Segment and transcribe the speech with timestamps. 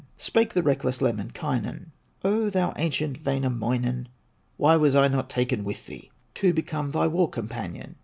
[0.17, 1.91] Spake the reckless Lemminkainen
[2.25, 4.07] "O thou ancient Wainamoinen,
[4.57, 7.97] Why was I not taken with thee To become thy war companion?